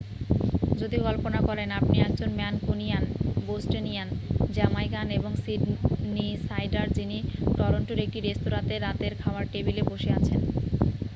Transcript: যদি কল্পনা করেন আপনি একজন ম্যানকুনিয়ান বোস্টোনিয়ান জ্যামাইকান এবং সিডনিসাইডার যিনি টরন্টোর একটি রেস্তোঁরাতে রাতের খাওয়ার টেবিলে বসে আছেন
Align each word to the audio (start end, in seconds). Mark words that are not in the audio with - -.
যদি 0.81 0.97
কল্পনা 0.99 1.39
করেন 1.41 1.69
আপনি 1.79 1.97
একজন 1.99 2.29
ম্যানকুনিয়ান 2.35 3.03
বোস্টোনিয়ান 3.47 4.07
জ্যামাইকান 4.55 5.07
এবং 5.11 5.31
সিডনিসাইডার 5.43 6.87
যিনি 6.97 7.17
টরন্টোর 7.57 7.99
একটি 8.05 8.19
রেস্তোঁরাতে 8.21 8.75
রাতের 8.77 9.13
খাওয়ার 9.21 9.45
টেবিলে 9.51 9.83
বসে 9.83 10.09
আছেন 10.17 10.39